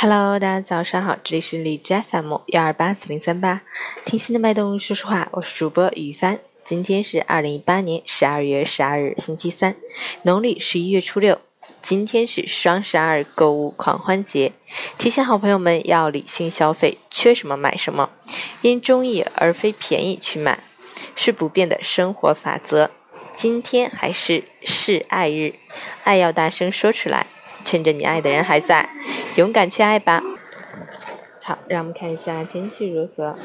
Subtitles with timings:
[0.00, 3.62] Hello，大家早上好，这里是荔枝 FM 幺二八四零三八，
[4.04, 6.38] 听心的脉动，说实话，我是主播雨帆。
[6.62, 9.74] 今天是二零一八年十二月十二日，星期三，
[10.22, 11.40] 农历十一月初六。
[11.82, 14.52] 今天是双十二购物狂欢节，
[14.98, 18.10] 提醒好朋友们要理性消费，缺什么买什么，
[18.62, 20.60] 因中意而非便宜去买，
[21.16, 22.92] 是不变的生活法则。
[23.32, 25.56] 今天还是示爱日，
[26.04, 27.26] 爱要大声说出来，
[27.68, 28.88] 趁着你爱的人还在，
[29.36, 30.22] 勇敢去爱吧。
[31.44, 33.36] 好，让我们看一下天气如何。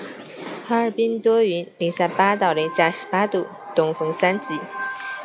[0.66, 4.62] 哈尔滨多云，零下八到零下十八度，东风三级。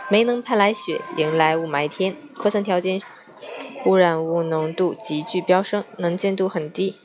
[0.09, 2.17] 没能盼来雪，迎来雾霾天。
[2.37, 3.01] 扩散条件，
[3.87, 6.97] 污染物浓度急剧飙升，能见度很低。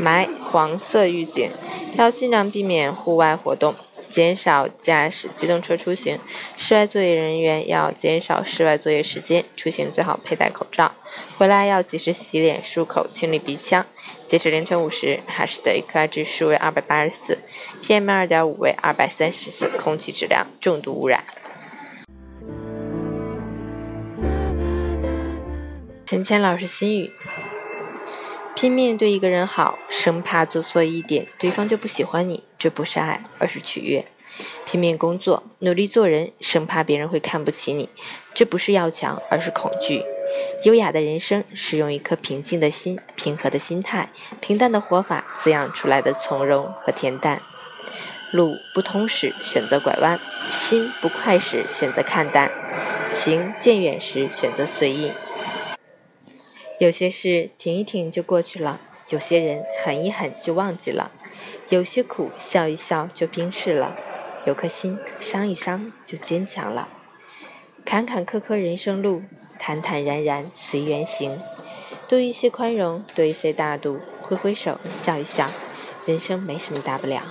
[0.00, 1.50] 霾黄色预警，
[1.96, 3.74] 要尽量避免户外活动，
[4.16, 6.18] 减少驾驶机动车出行。
[6.56, 10.90] 室外作业人员要减少室外作业时间，出行最好佩戴口罩。
[11.36, 13.84] 回来要及时洗脸、漱口、清理鼻腔。
[14.26, 17.36] 截止凌晨五时，哈市的 AQI 指数为二百八十四
[17.82, 21.22] ，PM 二点五为二百三十四，空气质量重度污染。
[26.06, 27.12] 陈谦老师心语：
[28.54, 34.04] 拼命对一个人好，生怕做错一点，对方就不喜欢你，这不是爱，而是取悦；
[34.64, 37.88] 拼命工作，努力做人，生怕别人会看不起你，
[38.34, 40.02] 这不是要强，而是恐惧。
[40.64, 47.40] 优雅的人生是用一颗平静的心、平和的心态、平淡的活法滋养出来的从容和恬淡。
[48.32, 50.18] 路不通时选择拐弯，
[50.50, 52.50] 心不快时选择看淡，
[53.12, 55.12] 情渐远时选择随意。
[56.80, 61.12] 有些事停一停就过去了，有些人狠一狠就忘记了，
[61.68, 63.96] 有些苦笑一笑就冰释了，
[64.46, 66.88] 有颗心伤一伤就坚强了。
[67.84, 69.22] 坎坎坷坷人生路，
[69.58, 71.40] 坦坦然然随缘行，
[72.08, 75.48] 多一些宽容，多一些大度，挥挥手，笑一笑，
[76.04, 77.22] 人生没什么大不了。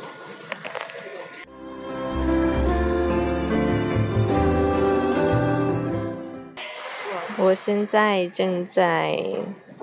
[7.37, 9.19] 我现在正在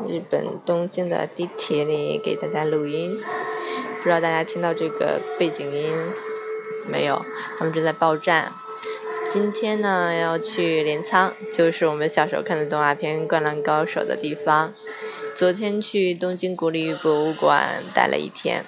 [0.08, 3.20] 日本东京的地铁里给大家录音，
[4.02, 5.94] 不知道大家听到这个背景音
[6.88, 7.24] 没有？
[7.56, 8.52] 他们正在报站。
[9.24, 14.74] 今天呢，要去镰仓，就是我们小时候看的动画片《灌篮高手》的地方。
[15.36, 18.64] 昨天去东京国立博物馆待了一天，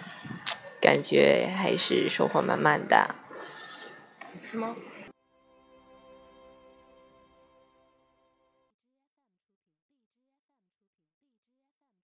[0.81, 3.17] 感觉还是收获满满的。
[4.41, 4.77] 是吗？